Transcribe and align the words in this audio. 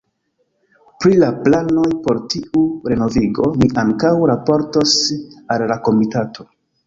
Pri 1.03 1.11
la 1.23 1.27
planoj 1.43 1.83
por 2.07 2.21
tiu 2.31 2.63
renovigo 2.93 3.51
mi 3.63 3.69
ankaŭ 3.83 4.13
raportos 4.33 4.95
al 5.57 5.67
la 5.73 5.81
Komitato. 5.89 6.49